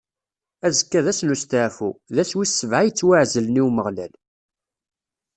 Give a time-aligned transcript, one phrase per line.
[0.65, 4.13] Azekka d ass n usteɛfu, d ass wis sebɛa yettwaɛezlen i Umeɣlal.